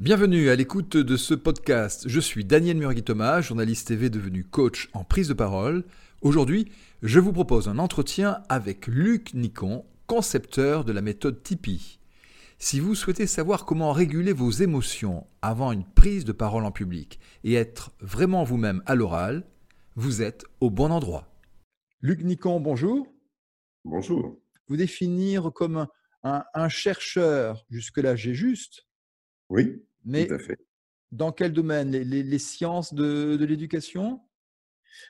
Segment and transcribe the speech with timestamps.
[0.00, 2.08] Bienvenue à l'écoute de ce podcast.
[2.08, 5.84] Je suis Daniel Murgui-Thomas, journaliste TV devenu coach en prise de parole.
[6.22, 11.98] Aujourd'hui, je vous propose un entretien avec Luc Nicon, concepteur de la méthode Tipeee.
[12.58, 17.20] Si vous souhaitez savoir comment réguler vos émotions avant une prise de parole en public
[17.44, 19.44] et être vraiment vous-même à l'oral,
[19.96, 21.28] vous êtes au bon endroit.
[22.00, 23.06] Luc Nicon, bonjour.
[23.84, 24.40] Bonjour.
[24.66, 25.86] Vous définir comme
[26.22, 28.86] un, un chercheur, jusque-là j'ai juste.
[29.50, 29.82] Oui.
[30.04, 30.28] Mais
[31.12, 31.90] dans quel domaine?
[31.90, 34.20] Les, sciences de, l'éducation?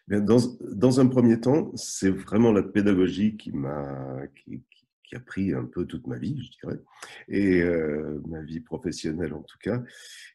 [0.09, 0.39] Dans,
[0.73, 4.63] dans, un premier temps, c'est vraiment la pédagogie qui m'a qui,
[5.05, 6.81] qui, a pris un peu toute ma vie, je dirais,
[7.29, 9.83] et euh, ma vie professionnelle en tout cas,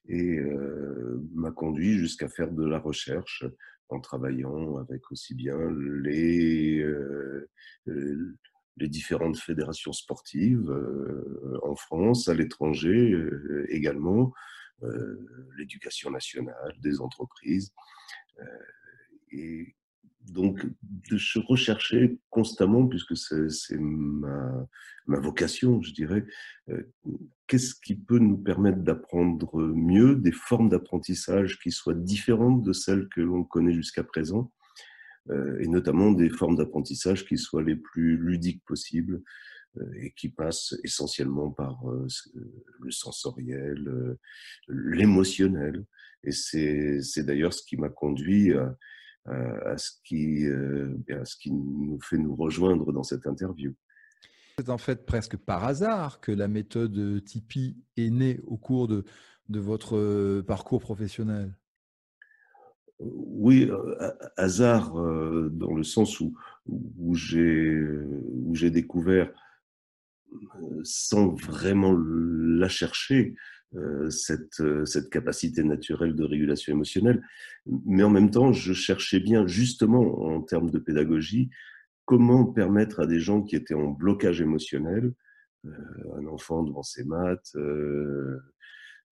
[0.08, 3.46] et euh, m'a conduit jusqu'à faire de la recherche
[3.90, 5.58] en travaillant avec aussi bien
[6.04, 7.48] les euh,
[8.78, 14.34] les différentes fédérations sportives euh, en France, à l'étranger euh, également,
[14.84, 15.18] euh,
[15.58, 17.74] l'éducation nationale, des entreprises.
[19.32, 19.76] et
[20.22, 20.66] donc,
[21.08, 24.68] je recherchais constamment, puisque c'est ma,
[25.06, 26.26] ma, vocation, je dirais,
[27.46, 33.08] qu'est-ce qui peut nous permettre d'apprendre mieux, des formes d'apprentissage qui soient différentes de celles
[33.10, 34.55] que l'on connaît jusqu'à présent, euh,
[35.30, 39.22] et notamment des formes d'apprentissage qui soient les plus ludiques possibles
[39.78, 42.08] euh, et qui passent essentiellement par euh,
[42.80, 44.18] le sensoriel,
[44.68, 45.86] l'émotionnel.
[46.24, 48.54] Et c'est d'ailleurs ce qui m'a conduit
[49.26, 50.46] à, ce qui,
[51.52, 53.74] nous fait nous rejoindre dans cette interview.
[54.58, 59.04] C'est en fait presque par hasard que la méthode Tipeee est née au cours de
[59.60, 61.54] votre parcours professionnel.
[63.00, 66.34] Oui, euh, hasard euh, dans le sens où,
[67.14, 69.32] j'ai découvert,
[70.34, 73.36] euh, sans vraiment la chercher,
[74.10, 77.22] cette, cette capacité naturelle de régulation émotionnelle.
[77.86, 81.50] Mais en même temps, je cherchais bien, justement, en termes de pédagogie,
[82.06, 85.14] comment permettre à des gens qui étaient en blocage émotionnel,
[85.66, 87.58] un enfant devant ses maths,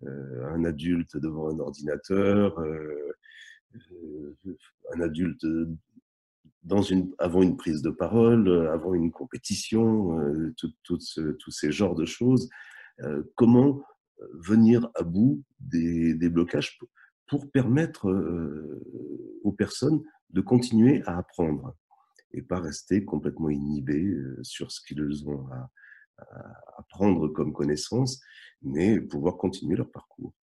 [0.05, 2.57] un adulte devant un ordinateur,
[4.93, 5.69] un adulte euh,
[6.63, 10.17] dans une, avant une prise de parole, euh, avant une compétition,
[10.57, 12.49] tous ces genres de choses.
[13.35, 13.81] comment
[14.35, 16.79] venir à bout des, blocages
[17.27, 18.07] pour permettre
[19.43, 21.75] aux personnes de continuer à apprendre
[22.31, 25.69] et pas rester complètement inhibés sur ce qu'ils ont à
[26.77, 28.21] apprendre comme connaissance,
[28.61, 30.33] mais pouvoir continuer leur parcours.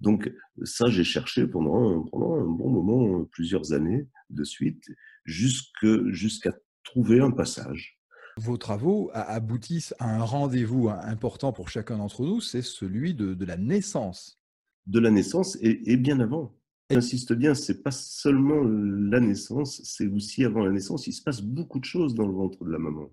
[0.00, 0.32] Donc
[0.64, 4.90] ça, j'ai cherché pendant, pendant un bon moment, plusieurs années de suite,
[5.24, 6.52] jusqu'à
[6.84, 7.98] trouver un passage.
[8.36, 13.44] Vos travaux aboutissent à un rendez-vous important pour chacun d'entre nous, c'est celui de, de,
[13.44, 14.40] la naissance.
[14.86, 16.54] De la naissance et, et bien avant.
[16.90, 21.42] J'insiste bien, c'est pas seulement la naissance, c'est aussi avant la naissance, il se passe
[21.42, 23.10] beaucoup de choses dans le ventre de la maman,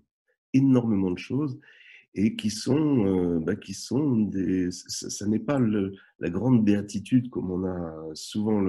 [0.54, 1.58] énormément de choses
[2.16, 4.70] et qui sont, euh, bah, qui sont des.
[4.70, 8.62] Ça, n'est pas la grande béatitude comme on a souvent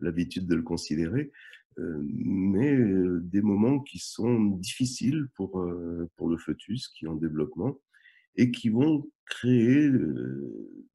[0.00, 1.32] l'habitude de le considérer,
[1.78, 5.66] euh, mais euh, des moments qui sont difficiles pour,
[6.16, 7.76] pour le fœtus qui est en développement
[8.36, 9.90] et qui vont créer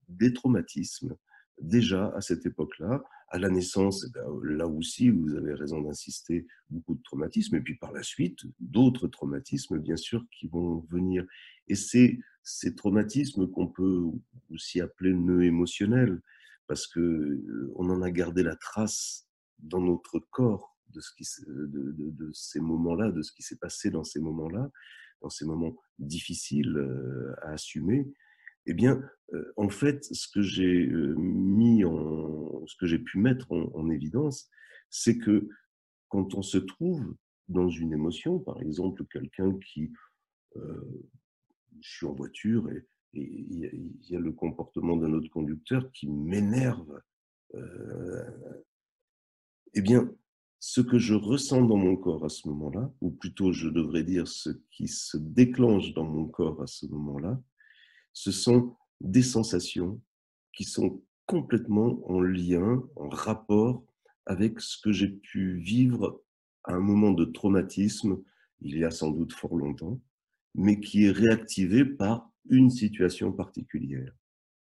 [0.07, 1.15] des traumatismes
[1.61, 6.47] déjà à cette époque-là, à la naissance, eh ben, là aussi, vous avez raison d'insister,
[6.69, 11.25] beaucoup de traumatismes, et puis par la suite, d'autres traumatismes, bien sûr, qui vont venir.
[11.67, 14.03] Et c'est ces traumatismes qu'on peut
[14.49, 16.21] aussi appeler nœuds émotionnels,
[16.67, 19.27] parce que euh, on en a gardé la trace
[19.59, 24.03] dans notre corps de, ce de, de ces moments-là, de ce qui s'est passé dans
[24.03, 24.71] ces moments-là,
[25.21, 28.11] dans ces moments difficiles euh, à assumer
[28.65, 29.01] eh bien,
[29.33, 33.89] euh, en fait, ce que j'ai euh, mis en, ce que j'ai pu mettre en,
[33.89, 34.49] évidence,
[34.89, 35.49] c'est que
[36.07, 37.15] quand on se trouve
[37.47, 39.91] dans une émotion, par exemple, quelqu'un qui,
[40.55, 41.09] euh,
[41.81, 47.01] je suis en voiture et il y, a le comportement d'un autre conducteur qui m'énerve,
[49.73, 50.11] eh bien,
[50.59, 54.27] ce que je ressens dans mon corps à ce moment-là, ou plutôt je devrais dire
[54.27, 57.41] ce qui se déclenche dans mon corps à ce moment-là,
[58.13, 60.01] ce sont des sensations
[60.53, 63.83] qui sont complètement en lien, en rapport
[64.25, 66.21] avec ce que j'ai pu vivre
[66.63, 68.17] à un moment de traumatisme,
[68.61, 70.01] il y a sans doute fort longtemps,
[70.55, 74.11] mais qui est réactivé par une situation particulière.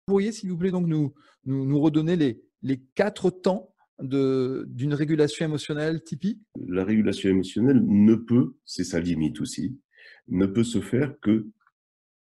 [0.08, 1.14] Vous pourriez, s'il vous plaît, donc nous,
[1.46, 8.56] nous, redonner les, les quatre temps d'une régulation émotionnelle Tipeee La régulation émotionnelle ne peut,
[8.66, 9.80] c'est sa limite aussi,
[10.28, 11.48] ne peut se faire que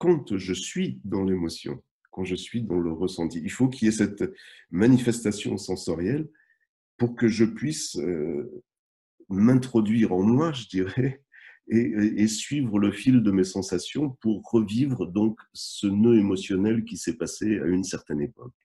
[0.00, 1.82] quand je suis dans l'émotion.
[2.10, 3.40] quand je suis dans le ressenti.
[3.40, 4.24] Il faut qu'il y ait cette
[4.70, 6.26] manifestation sensorielle
[6.96, 8.64] pour que je puisse euh,
[9.28, 11.22] m'introduire en moi, je dirais,
[11.68, 17.16] et, suivre le fil de mes sensations pour revivre donc ce nœud émotionnel qui s'est
[17.16, 18.58] passé à une certaine époque.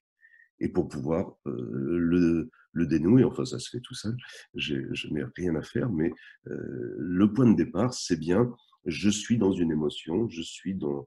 [0.59, 1.53] Et pour pouvoir euh,
[1.99, 4.17] le, le, dénouer, enfin ça se fait tout seul,
[4.55, 6.11] je n'ai rien à faire, mais
[6.47, 8.51] euh, le point de départ, c'est bien,
[8.85, 11.05] je suis dans une émotion, je suis dans,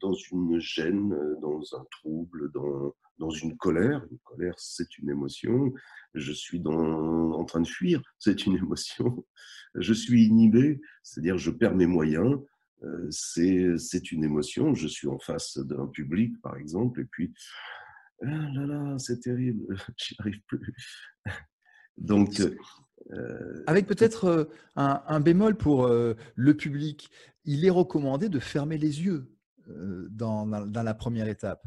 [0.00, 4.04] dans une gêne, dans un trouble, dans, dans une colère.
[4.10, 5.72] Une colère, c'est une émotion.
[6.14, 9.24] Je suis dans, en train de fuir, c'est une émotion.
[9.76, 12.40] Je suis inhibé, c'est-à-dire je perds mes moyens,
[12.82, 14.74] euh, c'est une émotion.
[14.74, 17.32] Je suis en face d'un public, par exemple, et puis,
[18.22, 19.64] ah là là, c'est terrible,
[19.96, 20.74] j'y arrive plus.
[21.96, 22.40] Donc,
[23.12, 24.44] euh, avec peut-être euh,
[24.76, 27.10] un, bémol pour le public,
[27.44, 29.30] il est recommandé de fermer les yeux
[30.10, 31.64] dans, dans la première étape.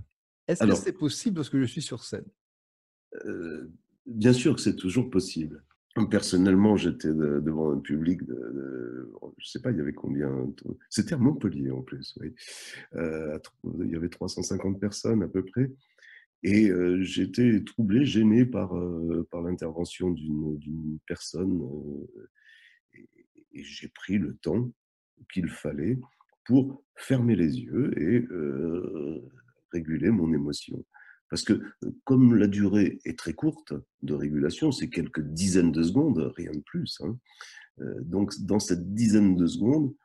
[0.47, 2.25] Est-ce que c'est possible lorsque je suis sur scène?
[4.05, 5.63] Bien sûr que c'est toujours possible.
[6.09, 10.51] Personnellement, j'étais devant un public de, je sais pas, il y avait combien
[10.89, 12.33] C'était à Montpellier en plus, oui.
[12.93, 15.71] il y avait 350 personnes à peu près.
[16.41, 16.71] Et
[17.01, 18.73] j'étais troublé, gêné par,
[19.31, 21.61] par l'intervention d'une personne.
[22.95, 23.07] et,
[23.53, 24.71] et j'ai pris le temps
[25.31, 25.99] qu'il fallait
[26.45, 28.27] pour fermer les yeux et
[29.71, 30.85] réguler mon émotion.
[31.29, 31.61] Parce que
[32.03, 33.73] comme la durée est très courte
[34.03, 37.01] de régulation, c'est quelques dizaines de secondes, rien de plus.
[37.01, 37.17] Hein,
[38.01, 39.95] donc dans cette dizaine de secondes,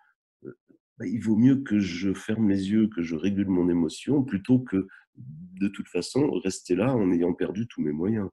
[0.98, 4.58] bah, il vaut mieux que je ferme les yeux, que je régule mon émotion, plutôt
[4.60, 4.86] que
[5.16, 8.28] de toute façon rester là en ayant perdu tous mes moyens.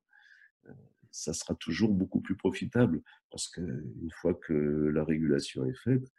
[1.11, 6.11] Ça sera toujours beaucoup plus profitable, parce qu'une fois que la régulation est faite,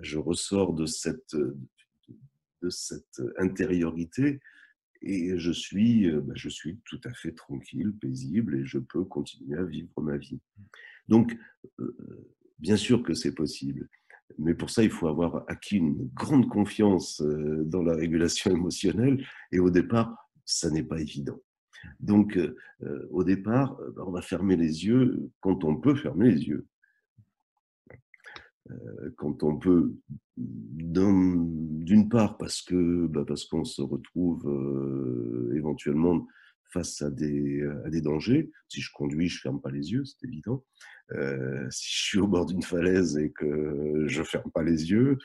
[0.00, 4.40] je ressors de cette, de cette intériorité
[5.02, 9.04] et je suis, euh, bah, je suis tout à fait tranquille, paisible et je peux
[9.04, 10.40] continuer à vivre ma vie.
[11.08, 11.36] Donc,
[11.80, 11.96] euh,
[12.58, 13.88] bien sûr que c'est possible,
[14.38, 19.24] mais pour ça, il faut avoir acquis une grande confiance euh, dans la régulation émotionnelle
[19.50, 21.40] et au départ, ça n'est pas évident.
[21.98, 22.38] Donc,
[23.10, 26.68] au départ, bah, on va fermer les yeux quand on peut fermer les yeux.
[28.70, 29.94] Euh, quand on peut,
[30.36, 36.26] d'une part parce que bah parce qu'on se retrouve euh, éventuellement
[36.72, 38.50] face à des, à des dangers.
[38.68, 40.64] Si je conduis, je ferme pas les yeux, c'est évident.
[41.10, 45.18] Euh, si je suis au bord d'une falaise et que je ferme pas les yeux,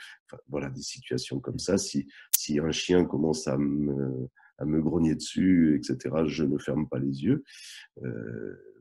[0.49, 1.77] voilà des situations comme ça.
[1.77, 6.89] Si, si un chien commence à me, à me grogner dessus, etc., je ne ferme
[6.89, 7.45] pas les yeux.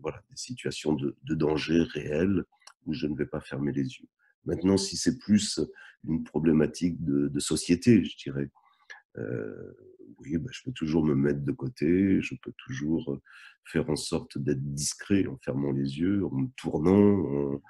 [0.00, 2.42] voilà des situations de, de danger réel
[2.86, 4.08] où je ne vais pas fermer les yeux.
[4.46, 5.60] Maintenant, si c'est plus
[6.08, 8.48] une problématique de, société, je dirais,
[9.18, 9.72] euh,
[10.18, 13.18] oui, bah, je peux toujours me mettre de côté, je peux toujours
[13.64, 17.60] faire en sorte d'être discret en fermant les yeux, en me tournant,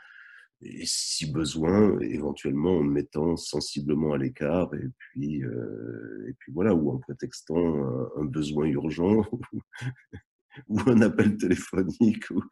[0.63, 6.91] et si besoin, éventuellement en me mettant sensiblement à l'écart, euh, et puis voilà, ou
[6.91, 7.77] en prétextant
[8.17, 9.25] un besoin urgent,
[10.69, 12.43] ou un appel téléphonique ou,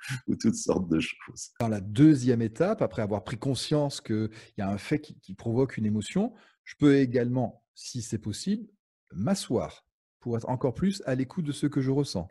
[0.41, 1.51] toutes sortes de choses.
[1.61, 5.77] Dans la deuxième étape, après avoir pris conscience qu'il y a un fait qui, provoque
[5.77, 6.33] une émotion,
[6.65, 8.67] je peux également, si c'est possible,
[9.13, 9.85] m'asseoir
[10.21, 12.29] pour être encore plus à l'écoute de ce que je ressens.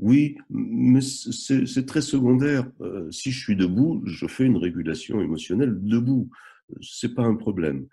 [0.00, 2.68] Oui, mais c'est très secondaire.
[2.80, 6.28] Euh, si je suis debout, je fais une régulation émotionnelle debout.
[6.80, 7.86] C'est pas un problème.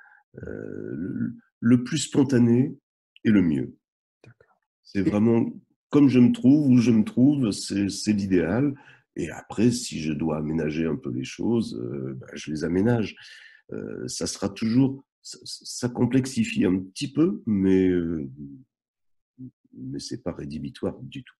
[0.44, 2.76] Euh, le plus spontané
[3.24, 3.76] est le mieux.
[4.84, 5.46] C'est vraiment
[5.92, 8.74] comme je me trouve, où je me trouve, c'est l'idéal.
[9.18, 13.16] Et après, si je dois aménager un peu les choses, euh, ben, je les aménage.
[13.74, 18.30] Euh, ça sera toujours, ça, complexifie un petit peu, mais, euh,
[19.74, 21.36] mais ce n'est pas rédhibitoire du tout.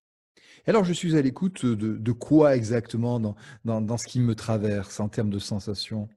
[0.66, 5.00] Alors, je suis à l'écoute de, quoi exactement dans, dans, dans, ce qui me traverse
[5.00, 6.10] en termes de sensations?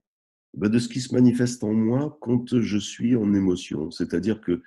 [0.57, 3.93] Ben, De ce qui se manifeste en moi quand je suis en émotion.
[3.93, 4.61] C'est-à-dire que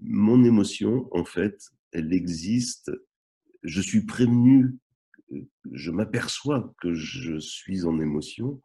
[0.00, 2.90] mon émotion, en fait, elle existe.
[3.62, 4.76] Je suis prévenu,
[5.72, 8.60] je m'aperçois que je suis en émotion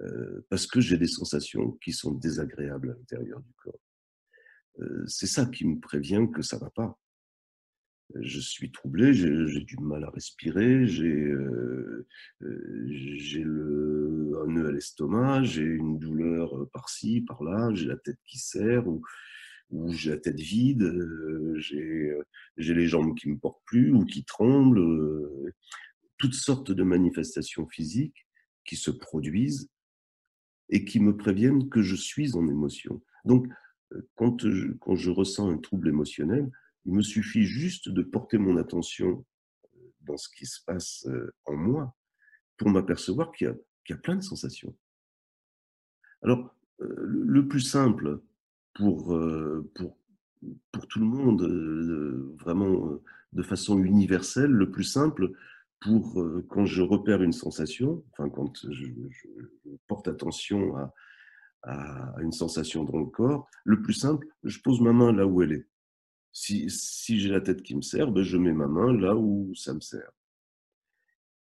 [0.00, 3.80] euh, parce que j'ai des sensations qui sont désagréables à l'intérieur du corps.
[4.80, 6.98] Euh, c'est ça qui me prévient que ça va pas.
[8.20, 12.06] Je suis troublé, j'ai du mal à respirer, j'ai euh,
[12.42, 19.02] un nœud à l'estomac, j'ai une douleur par-ci, par-là, j'ai la tête qui serre, ou,
[19.72, 22.22] où j'ai la tête vide, euh, euh,
[22.58, 25.54] j'ai les jambes qui me portent plus ou qui tremblent, euh,
[26.18, 28.28] toutes sortes de manifestations physiques
[28.64, 29.70] qui se produisent
[30.68, 33.02] et qui me préviennent que je suis en émotion.
[33.24, 33.48] Donc,
[34.14, 36.50] quand je, quand je ressens un trouble émotionnel,
[36.84, 39.24] Il me suffit juste de porter mon attention
[40.00, 41.06] dans ce qui se passe
[41.44, 41.94] en moi
[42.56, 43.54] pour m'apercevoir qu'il
[43.88, 44.74] y, a plein de sensations.
[46.22, 48.20] Alors, le plus simple
[48.74, 49.18] pour,
[49.74, 49.98] pour,
[50.70, 51.42] pour tout le monde,
[52.40, 52.98] vraiment
[53.32, 55.30] de façon universelle, le plus simple
[55.80, 58.86] pour quand je repère une sensation, enfin quand je,
[59.88, 60.94] porte attention à,
[61.64, 65.42] à, une sensation dans le corps, le plus simple, je pose ma main là où
[65.42, 65.66] elle est.
[66.32, 69.54] Si, si j'ai la tête qui me sert, ben je mets ma main là où
[69.54, 70.10] ça me sert.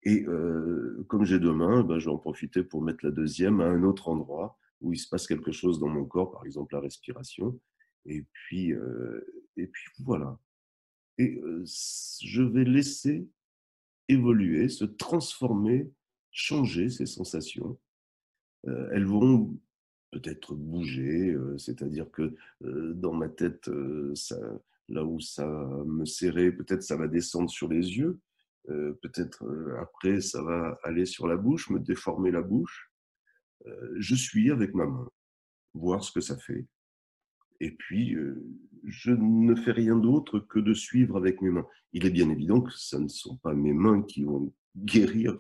[0.02, 0.24] Et
[1.08, 3.82] comme j'ai deux mains, ben je vais en profiter pour mettre la deuxième à un
[3.82, 7.58] autre endroit où il se passe quelque chose dans mon corps, par exemple la respiration.
[8.06, 8.72] Et puis,
[9.56, 10.38] et puis voilà.
[11.18, 11.40] Et
[12.22, 13.28] je vais laisser
[14.08, 15.90] évoluer, se transformer,
[16.30, 17.78] changer ces sensations.
[18.64, 19.58] elles vont
[20.10, 23.70] peut-être bouger, c'est-à-dire que dans ma tête,
[24.14, 24.36] ça,
[24.88, 25.46] là où ça
[25.86, 28.18] me serrait, peut-être ça va descendre sur les yeux,
[28.66, 29.44] peut-être
[29.80, 32.89] après ça va aller sur la bouche, me déformer la bouche.
[33.96, 35.08] Je suis avec ma main,
[35.74, 36.66] voir ce que ça fait.
[37.60, 38.16] Et puis,
[38.84, 41.66] je ne fais rien d'autre que de suivre avec mes mains.
[41.92, 45.38] Il est bien évident que ce ne sont pas mes mains qui vont guérir,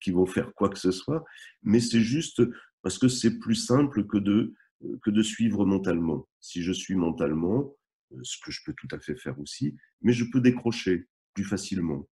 [0.00, 1.24] qui vont faire quoi que ce soit,
[1.62, 2.42] mais c'est juste
[2.82, 4.54] parce que c'est plus simple que de,
[5.02, 6.28] que de suivre mentalement.
[6.40, 7.74] Si je suis mentalement,
[8.22, 12.08] ce que je peux tout à fait faire aussi, mais je peux décrocher plus facilement.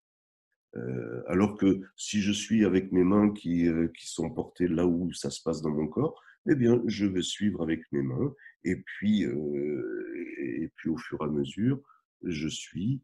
[1.28, 5.30] Alors que si je suis avec mes mains qui, qui sont portées là où ça
[5.30, 8.34] se passe dans mon corps, eh bien, je vais suivre avec mes mains.
[8.64, 11.80] Et puis, et puis au fur et à mesure,
[12.24, 13.02] je suis.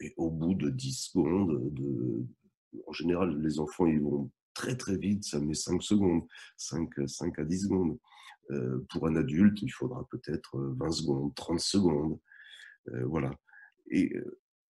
[0.00, 2.24] Et au bout de 10 secondes, de,
[2.86, 6.22] en général, les enfants, ils vont très très vite, ça met 5 secondes,
[6.56, 7.98] 5, 5 à 10 secondes.
[8.90, 12.18] pour un adulte, il faudra peut-être 20 secondes, 30 secondes.
[13.04, 13.30] voilà.
[13.90, 14.14] Et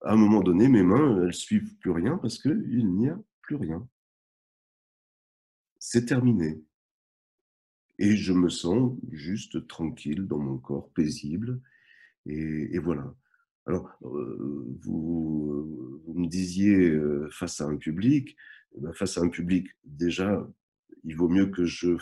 [0.03, 3.57] à un moment donné, mes mains, elles suivent plus rien parce qu'il n'y a plus
[3.57, 3.87] rien.
[5.79, 6.63] C'est terminé.
[7.99, 11.61] Et je me sens juste tranquille dans mon corps, paisible.
[12.27, 13.13] Et, voilà.
[13.67, 16.97] Alors, vous, vous, me disiez
[17.31, 18.37] face à un public,
[18.77, 20.49] eh ben, face à un public, déjà,
[21.05, 21.97] il vaut mieux que je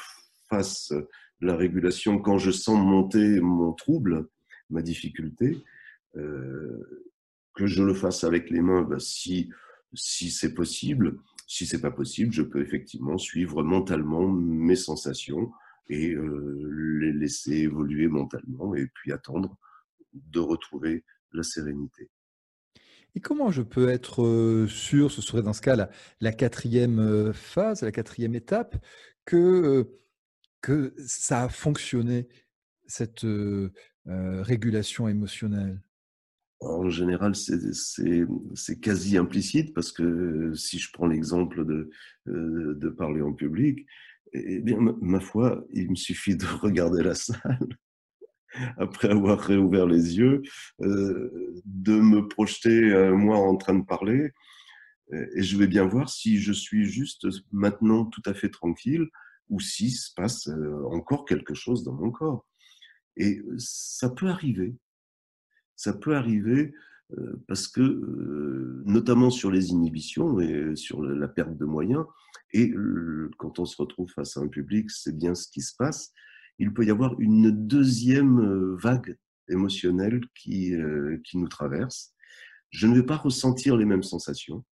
[0.49, 0.93] fasse
[1.41, 4.29] la régulation quand je sens monter mon trouble,
[4.71, 5.65] ma difficulté,
[7.57, 9.51] que je le fasse avec les mains, ben, si,
[9.95, 11.19] si c'est possible.
[11.49, 15.51] Si c'est pas possible, je peux effectivement suivre mentalement mes sensations
[15.89, 19.57] et les laisser évoluer mentalement et puis attendre
[20.13, 22.11] de retrouver la sérénité.
[23.15, 25.89] Et comment je peux être sûr, ce serait dans ce cas
[26.21, 28.77] la, quatrième phase, la quatrième étape,
[29.25, 29.89] que,
[30.61, 32.29] que ça a fonctionné,
[32.87, 33.25] cette
[34.05, 35.81] régulation émotionnelle?
[36.69, 41.91] En général, c'est quasi implicite parce que si je prends l'exemple de,
[42.27, 43.87] de parler en public,
[44.33, 47.69] eh bien, ma foi, il me suffit de regarder la salle
[48.79, 50.43] après avoir réouvert les yeux,
[50.81, 54.33] euh, de me projeter euh, moi en train de parler,
[55.37, 59.07] et je vais bien voir si je suis juste maintenant tout à fait tranquille
[59.49, 62.45] ou s'il se passe euh, encore quelque chose dans mon corps.
[63.17, 64.75] Et ça peut arriver.
[65.77, 66.73] Ça peut arriver
[67.47, 72.05] parce que, notamment sur les inhibitions et sur la perte de moyens,
[72.53, 72.75] et
[73.39, 76.13] quand on se retrouve face à un public, c'est bien ce qui se passe,
[76.59, 79.17] il peut y avoir une deuxième vague
[79.49, 80.75] émotionnelle qui,
[81.25, 82.13] qui nous traverse.
[82.71, 84.65] Je ne vais pas ressentir les mêmes sensations,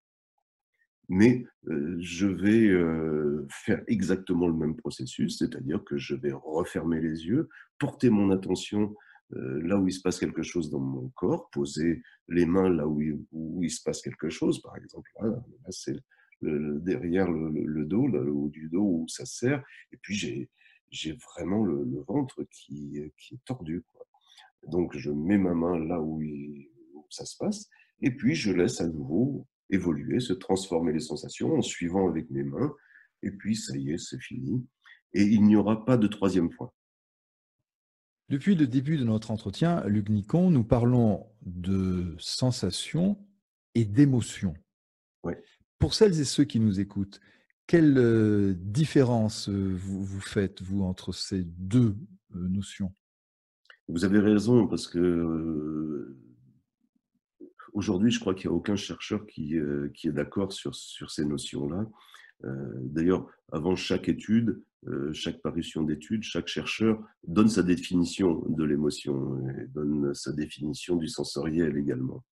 [1.09, 2.73] mais je vais
[3.51, 8.95] faire exactement le même processus, c'est-à-dire que je vais refermer les yeux, porter mon attention
[9.33, 13.01] là où il se passe quelque chose dans mon corps, poser les mains là où
[13.01, 15.97] il, où il se passe quelque chose, par exemple, là, là c'est
[16.43, 19.63] derrière le, dos, le haut du dos où ça serre,
[19.93, 20.49] et puis
[20.91, 23.85] j'ai vraiment le, ventre qui, qui, est tordu.
[24.69, 26.23] Donc je mets ma main là où,
[27.11, 27.69] ça se passe,
[28.01, 32.43] et puis je laisse à nouveau évoluer, se transformer les sensations en suivant avec mes
[32.43, 32.73] mains,
[33.23, 34.67] et puis ça y est, c'est fini.
[35.15, 36.75] Et il n'y aura pas de troisième fois.
[38.33, 43.19] Depuis le début de notre entretien, Luc Nicon, nous parlons de sensations
[43.75, 44.55] et d'émotions.
[45.79, 47.21] Pour celles et ceux qui nous écoutent,
[47.67, 51.95] quelle euh, différence euh, vous, vous, faites, vous, entre ces deux
[52.35, 52.95] euh, notions?
[53.89, 56.17] Vous avez raison, parce que
[57.75, 59.57] aujourd'hui, je crois qu'il n'y a aucun chercheur qui,
[59.93, 61.87] qui est d'accord sur, sur, ces notions-là.
[62.43, 64.63] D'ailleurs, avant chaque étude,
[65.13, 71.77] chaque parution d'étude, chaque chercheur donne sa définition de l'émotion donne sa définition du sensoriel
[71.77, 72.25] également.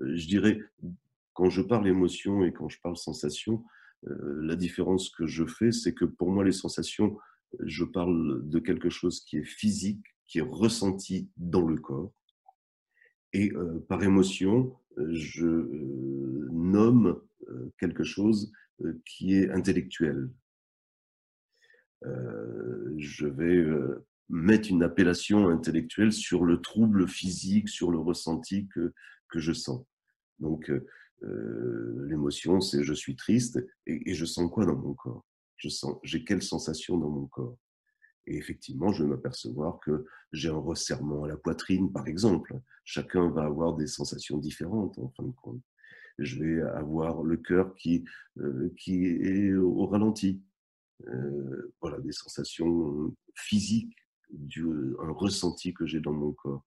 [0.00, 0.60] Je dirais,
[1.34, 3.64] quand je parle émotion et quand je parle sensation,
[4.02, 7.18] la différence que je fais, c'est que pour moi, les sensations,
[7.60, 12.14] je parle de quelque chose qui est physique, qui est ressenti dans le corps.
[13.34, 13.52] Et
[13.88, 15.68] par émotion, je
[16.50, 17.20] nomme
[17.78, 18.50] quelque chose
[19.04, 20.30] qui est intellectuel.
[22.02, 23.64] je vais
[24.28, 28.92] mettre une appellation intellectuelle sur le trouble physique, sur le ressenti que,
[29.28, 29.84] que je sens.
[30.38, 30.70] Donc,
[31.22, 35.26] l'émotion, c'est je suis triste et, et, je sens quoi dans mon corps?
[35.56, 37.58] Je sens, j'ai quelle sensation dans mon corps?
[38.26, 42.58] Et effectivement, je vais m'apercevoir que j'ai un resserrement à la poitrine, par exemple.
[42.84, 45.62] Chacun va avoir des sensations différentes en fin de compte
[46.20, 48.04] je vais avoir le cœur qui,
[48.38, 50.42] euh, qui est au ralenti.
[51.08, 53.96] Euh, voilà, des sensations physiques,
[54.30, 54.64] du,
[55.00, 56.64] un ressenti que j'ai dans mon corps.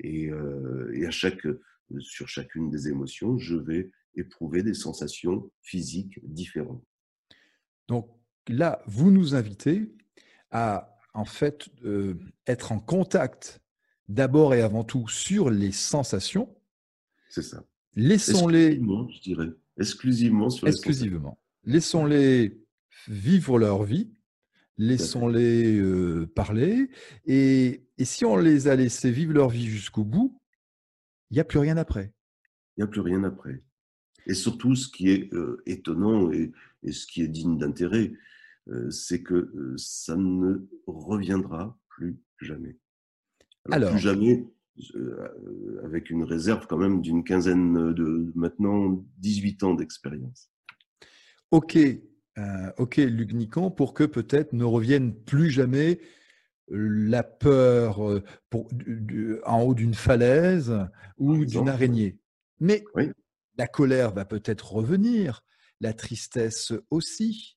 [0.00, 1.46] Et, euh, et, à chaque,
[1.98, 6.84] sur chacune des émotions, je vais éprouver des sensations physiques différentes.
[7.88, 8.08] Donc
[8.46, 9.92] là, vous nous invitez
[10.50, 11.68] à en fait
[12.46, 13.60] être en contact
[14.06, 16.56] d'abord et avant tout sur les sensations.
[17.28, 17.64] C'est ça.
[17.94, 18.76] Laissons-les.
[18.76, 19.50] Je dirais.
[19.78, 21.38] Exclusivement sur Exclusivement.
[21.64, 22.60] Laissons-les
[23.08, 24.10] vivre leur vie.
[24.76, 26.90] Laissons-les euh, parler.
[27.26, 30.40] Et, et, si on les a laissés vivre leur vie jusqu'au bout,
[31.30, 32.12] il n'y a plus rien après.
[32.76, 33.62] Il n'y a plus rien après.
[34.26, 36.52] Et surtout, ce qui est euh, étonnant et,
[36.84, 38.12] et, ce qui est digne d'intérêt,
[38.68, 42.76] euh, c'est que ça ne reviendra plus jamais.
[43.70, 44.46] Alors, plus jamais,
[45.84, 50.50] avec une réserve quand même d'une quinzaine de maintenant 18 ans d'expérience.
[51.50, 56.00] Ok, euh, ok, Luc Nicon, pour que peut-être ne revienne plus jamais
[56.68, 58.22] la peur euh,
[59.44, 60.74] en haut d'une falaise
[61.16, 62.18] ou d'une araignée.
[62.60, 62.84] Mais
[63.56, 65.42] la colère va peut-être revenir,
[65.80, 67.56] la tristesse aussi,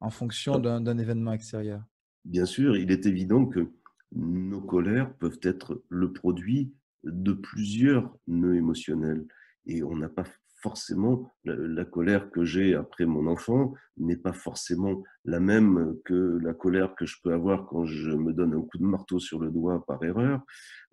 [0.00, 1.82] en fonction d'un événement extérieur.
[2.24, 3.72] Bien sûr, il est évident que
[4.14, 6.72] nos colères peuvent être le produit
[7.04, 9.26] de plusieurs nœuds émotionnels.
[9.66, 10.24] Et on n'a pas
[10.62, 16.54] forcément, la, colère que j'ai après mon enfant n'est pas forcément la même que la
[16.54, 19.50] colère que je peux avoir quand je me donne un coup de marteau sur le
[19.50, 20.40] doigt par erreur.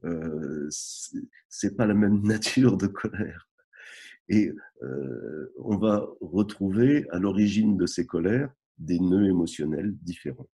[0.05, 3.47] Euh, c'est pas la même nature de colère.
[4.27, 4.51] Et
[4.84, 10.49] euh, on va retrouver à l'origine de ces colères des nœuds émotionnels différents.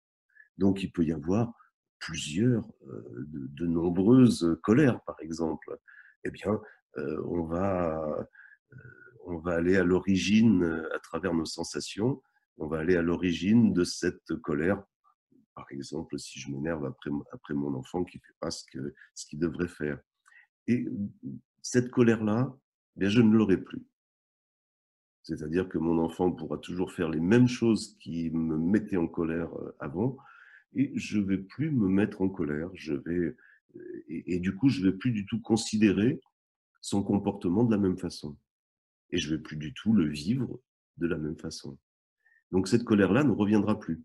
[0.58, 1.54] Donc il peut y avoir
[2.02, 5.78] plusieurs, euh, de, nombreuses colères, par exemple,
[6.26, 6.60] eh bien,
[6.98, 8.28] euh, on va,
[8.74, 8.78] euh,
[9.26, 12.22] on va aller à l'origine, à travers nos sensations,
[12.58, 14.84] on va aller à l'origine de cette colère.
[15.56, 18.66] Par exemple, si je m'énerve après, après mon enfant qui ne fait pas ce
[19.28, 20.00] qu'il devrait faire.
[20.68, 20.86] Et
[21.62, 22.54] cette colère-là,
[22.96, 23.86] eh bien, je ne l'aurai plus.
[25.24, 29.52] C'est-à-dire que mon enfant pourra toujours faire les mêmes choses qui me mettaient en colère
[29.80, 30.18] avant,
[30.74, 32.70] et je vais plus me mettre en colère.
[32.74, 33.36] Je vais
[34.08, 36.20] et, du coup, je vais plus du tout considérer
[36.82, 38.38] son comportement de la même façon.
[39.12, 40.60] Et je vais plus du tout le vivre
[40.98, 41.78] de la même façon.
[42.52, 44.04] Donc cette colère-là ne reviendra plus.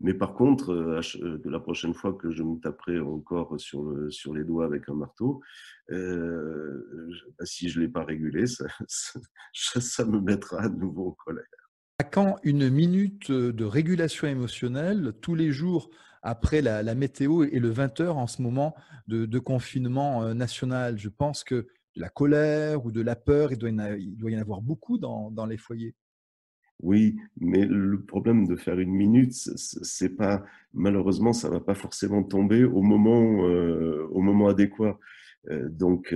[0.00, 4.10] Mais par contre, euh, euh, la prochaine fois que je me taperai encore sur, le,
[4.10, 5.42] sur les doigts avec un marteau,
[5.90, 8.44] euh, bah, si je ne l'ai pas régulé,
[9.52, 11.59] ça me mettra à nouveau en colère
[12.04, 15.90] quand une minute de régulation émotionnelle tous les jours
[16.22, 18.74] après la, météo et le 20h en ce moment
[19.08, 20.98] de, confinement euh, national?
[20.98, 24.62] Je pense que de la colère ou de la peur, il doit y en avoir
[24.62, 25.94] beaucoup dans, les foyers.
[26.82, 32.22] Oui, mais le problème de faire une minute, c'est pas malheureusement, ça va pas forcément
[32.22, 34.98] tomber au moment, euh, au moment adéquat.
[35.50, 36.14] Euh, donc,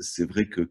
[0.00, 0.68] c'est vrai que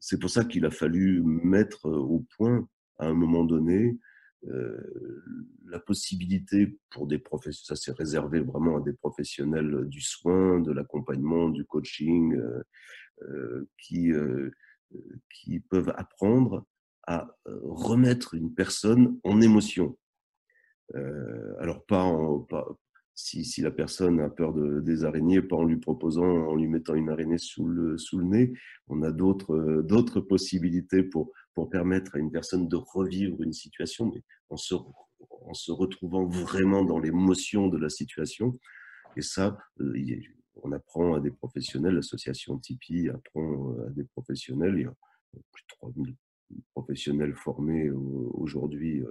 [0.00, 3.98] c'est pour ça qu'il a fallu mettre au point, à un moment donné,
[5.66, 10.72] la possibilité pour des professionnels, ça s'est réservé vraiment à des professionnels du soin, de
[10.72, 12.40] l'accompagnement, du coaching,
[13.78, 14.12] qui,
[15.34, 16.64] qui peuvent apprendre
[17.06, 19.98] à remettre une personne en émotion.
[21.58, 22.64] alors pas, en, pas,
[23.18, 26.94] si, la personne a peur de, des araignées, pas en lui proposant, en lui mettant
[26.94, 28.52] une araignée sous le, sous le nez.
[28.86, 33.52] On a d'autres, euh, d'autres possibilités pour, pour permettre à une personne de revivre une
[33.52, 38.56] situation, mais en se, en se retrouvant vraiment dans l'émotion de la situation.
[39.16, 40.20] Et ça, euh,
[40.62, 44.94] on apprend à des professionnels, l'association Tipeee apprend euh, à des professionnels, il y a
[45.52, 46.14] plus de 3000
[46.72, 49.02] professionnels formés aujourd'hui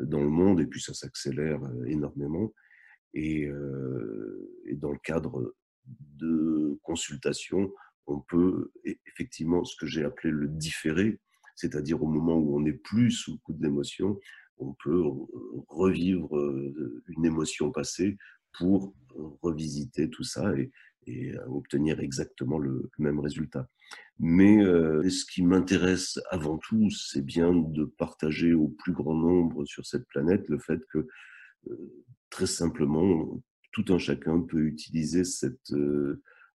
[0.00, 2.52] dans le monde, et puis ça s'accélère énormément.
[3.18, 3.48] Et,
[4.66, 5.54] et, dans le cadre
[5.86, 7.72] de consultation,
[8.06, 8.70] on peut
[9.06, 11.18] effectivement ce que j'ai appelé le différer,
[11.54, 14.20] c'est-à-dire au moment où on n'est plus sous coup d'émotion,
[14.58, 15.02] on peut
[15.68, 16.36] revivre
[17.08, 18.18] une émotion passée
[18.58, 18.94] pour
[19.42, 20.70] revisiter tout ça et,
[21.46, 23.68] obtenir exactement le même résultat.
[24.18, 24.58] Mais
[25.08, 30.06] ce qui m'intéresse avant tout, c'est bien de partager au plus grand nombre sur cette
[30.08, 31.06] planète le fait que
[32.30, 35.72] très simplement, tout un chacun peut utiliser cette,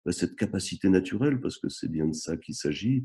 [0.04, 3.04] bah, cette capacité naturelle, parce que c'est bien de ça qu'il s'agit,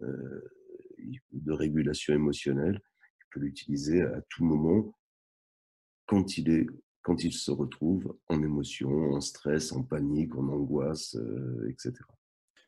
[0.00, 2.80] de régulation émotionnelle.
[3.02, 4.94] Il peut l'utiliser à tout moment
[6.06, 6.66] quand il, est,
[7.02, 11.16] quand il se retrouve en émotion, en stress, en panique, en angoisse,
[11.68, 11.94] etc.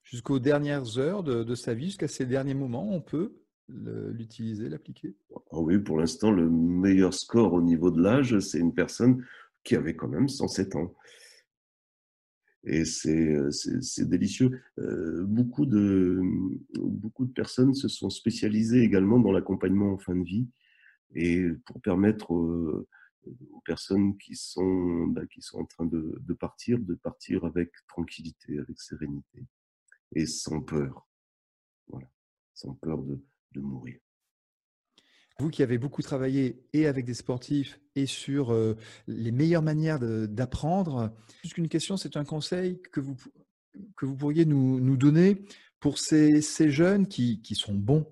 [0.07, 5.17] Jusqu'aux dernières heures de, sa vie, jusqu'à ces derniers moments, on peut l'utiliser, l'appliquer?
[5.51, 9.25] Ah Oui, pour l'instant, le meilleur score au niveau de l'âge, c'est une personne
[9.65, 10.95] qui avait quand même 107 ans
[12.67, 14.61] et c'est délicieux.
[15.23, 16.21] beaucoup, de,
[16.75, 20.49] beaucoup de personnes se sont spécialisées également dans l'accompagnement en fin de vie
[21.15, 22.87] et pour permettre aux,
[23.65, 28.59] personnes qui sont, bah, qui sont en train de, de, partir, de partir avec tranquillité,
[28.59, 29.45] avec sérénité
[30.15, 31.09] et sans peur.
[31.89, 32.09] Voilà,
[32.55, 33.19] sans peur de,
[33.57, 33.99] de mourir.
[35.39, 38.55] Vous qui avez beaucoup travaillé et avec des sportifs et sur
[39.07, 43.17] les meilleures manières d'apprendre, juste une question, c'est un conseil que vous,
[43.97, 45.45] que vous pourriez nous, nous donner
[45.79, 48.07] pour ces, ces jeunes qui, qui, sont bons,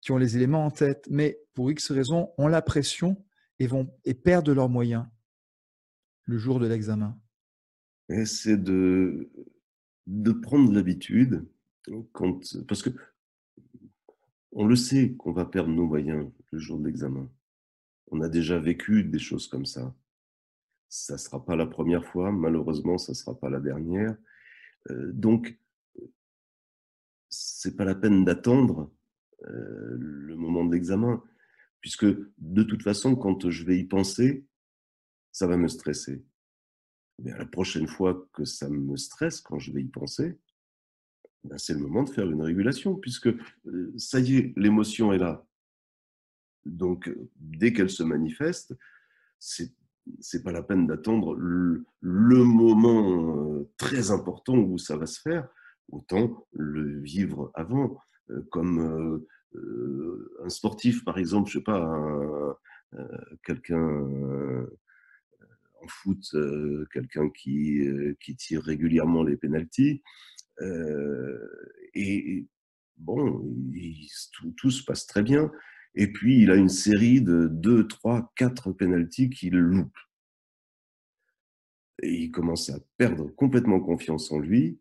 [0.00, 3.22] qui ont les éléments en tête, mais pour X raisons ont la pression
[3.58, 5.04] et, vont, et perdent leurs moyens
[6.24, 7.18] le jour de l'examen
[8.24, 9.30] C'est de,
[10.06, 11.46] de prendre l'habitude,
[12.66, 12.90] parce que
[14.60, 17.26] on le sait qu'on va perdre nos moyens le jour de l'examen.
[18.08, 19.94] On a déjà vécu des choses comme ça.
[20.90, 24.14] Ça ne sera pas la première fois, malheureusement, ça ne sera pas la dernière.
[24.90, 25.58] Euh, donc,
[27.30, 28.92] c'est pas la peine d'attendre
[29.46, 31.24] euh, le moment de l'examen,
[31.80, 34.44] puisque de toute façon, quand je vais y penser,
[35.32, 36.22] ça va me stresser.
[37.18, 40.38] Mais la prochaine fois que ça me stresse, quand je vais y penser,
[41.44, 43.30] ben, c'est le moment de faire une régulation, puisque
[43.96, 45.46] ça y est, l'émotion est là.
[46.66, 48.74] Donc, dès qu'elle se manifeste,
[49.38, 49.72] c'est
[50.34, 55.48] n'est pas la peine d'attendre le, moment très important où ça va se faire,
[55.88, 57.98] autant le vivre avant,
[58.50, 59.24] comme
[59.54, 62.58] un sportif, par exemple, je sais pas,
[63.44, 64.66] quelqu'un
[65.82, 66.34] en foot,
[66.92, 67.86] quelqu'un qui,
[68.20, 70.49] qui tire régulièrement les pénalties, euh,
[71.94, 72.46] et
[73.00, 73.42] bon,
[74.56, 75.50] tout, se passe très bien.
[75.94, 79.96] Et puis, il a une série de 2, 3, 4 pénalties qu'il loupe.
[82.02, 84.78] Et il commence à perdre complètement confiance en lui.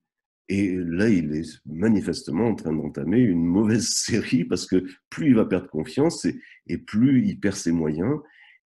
[0.48, 5.36] Et là, il est manifestement en train d'entamer une mauvaise série parce que plus il
[5.36, 8.20] va perdre confiance et, plus il perd ses moyens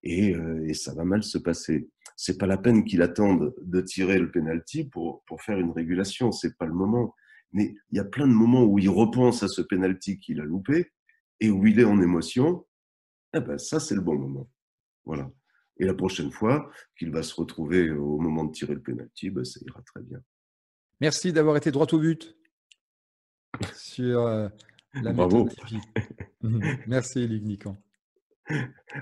[0.03, 1.89] et, euh, et ça va mal se passer
[2.23, 6.31] c'est pas la peine qu'il attende de tirer le penalty pour, pour faire une régulation,
[6.31, 7.13] c'est pas le moment.
[7.51, 10.45] Mais il y a plein de moments où il repense à ce penalty qu'il a
[10.45, 10.93] loupé
[11.41, 12.65] et où il est en émotion.
[13.33, 14.49] Eh ben, ça, c'est le bon moment.
[15.03, 15.29] Voilà.
[15.75, 19.43] Et la prochaine fois qu'il va se retrouver au moment de tirer le penalty, ben,
[19.43, 20.19] ça ira très bien.
[21.01, 22.37] Merci d'avoir été droit au but
[23.75, 24.47] sur euh,
[24.93, 25.49] la Bravo.
[26.87, 27.75] Merci, Ligue Nican.